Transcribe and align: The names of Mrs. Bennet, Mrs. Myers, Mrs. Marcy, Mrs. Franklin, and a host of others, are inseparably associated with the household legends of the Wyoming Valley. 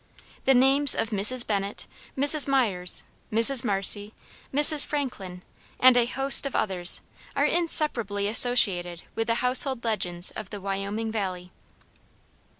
The 0.45 0.55
names 0.55 0.95
of 0.95 1.11
Mrs. 1.11 1.45
Bennet, 1.45 1.85
Mrs. 2.17 2.47
Myers, 2.47 3.03
Mrs. 3.31 3.63
Marcy, 3.63 4.15
Mrs. 4.51 4.83
Franklin, 4.83 5.43
and 5.79 5.95
a 5.95 6.07
host 6.07 6.47
of 6.47 6.55
others, 6.55 7.01
are 7.35 7.45
inseparably 7.45 8.27
associated 8.27 9.03
with 9.13 9.27
the 9.27 9.35
household 9.45 9.83
legends 9.83 10.31
of 10.31 10.49
the 10.49 10.59
Wyoming 10.59 11.11
Valley. 11.11 11.51